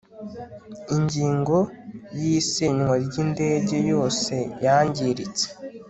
Ingingo 0.95 1.57
ya 2.17 2.25
Isenywa 2.39 2.95
ry 3.05 3.15
indege 3.23 3.75
yose 3.91 4.35
yangiritse 4.63 5.45